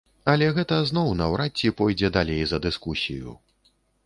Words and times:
Але 0.31 0.45
гэта 0.55 0.79
зноў 0.91 1.11
наўрад 1.19 1.51
ці 1.61 1.71
пойдзе 1.83 2.11
далей 2.17 2.43
за 2.53 2.63
дыскусію. 2.65 3.37